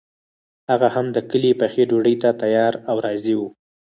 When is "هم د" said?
0.95-1.17